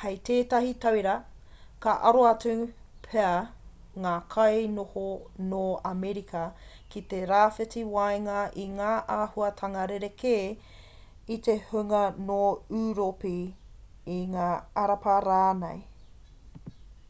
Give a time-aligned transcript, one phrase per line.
[0.00, 1.14] hei tētahi tauira
[1.86, 2.52] ka aro atu
[3.06, 3.30] pea
[4.04, 5.02] ngā kainoho
[5.48, 6.44] nō amerika
[6.94, 8.36] ki te rāwhiti waenga
[8.66, 10.36] i ngā āhuatanga rerekē
[11.40, 12.40] i te hunga nō
[12.84, 13.36] ūropi
[14.22, 14.48] i ngā
[14.88, 15.84] arapa rānei